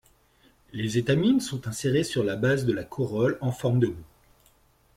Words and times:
Les 0.73 0.97
étamines 0.97 1.41
sont 1.41 1.67
insérées 1.67 2.03
sur 2.03 2.23
la 2.23 2.35
base 2.35 2.65
de 2.65 2.73
la 2.73 2.83
corolle 2.83 3.37
en 3.39 3.51
forme 3.51 3.77
de 3.79 3.85
roue. 3.85 4.03